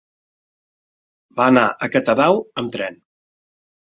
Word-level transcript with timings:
Va 1.41 1.47
anar 1.51 1.65
a 1.87 1.91
Catadau 1.97 2.43
amb 2.63 2.77
tren. 2.77 2.99